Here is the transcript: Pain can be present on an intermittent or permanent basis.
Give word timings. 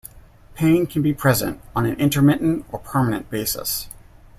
Pain 0.55 0.87
can 0.87 1.03
be 1.03 1.13
present 1.13 1.61
on 1.75 1.85
an 1.85 1.93
intermittent 1.99 2.65
or 2.71 2.79
permanent 2.79 3.29
basis. 3.29 3.87